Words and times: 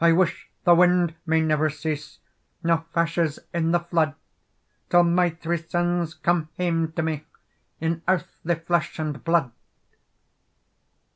"I 0.00 0.12
wish 0.12 0.48
the 0.62 0.76
wind 0.76 1.16
may 1.26 1.40
never 1.40 1.70
cease, 1.70 2.20
Nor 2.62 2.84
fashes 2.94 3.40
in 3.52 3.72
the 3.72 3.80
flood, 3.80 4.14
Till 4.90 5.02
my 5.02 5.30
three 5.30 5.56
sons 5.56 6.14
come 6.14 6.50
hame 6.54 6.92
to 6.92 7.02
me, 7.02 7.24
In 7.80 8.02
earthly 8.06 8.54
flesh 8.54 8.96
and 9.00 9.24
blood!" 9.24 9.50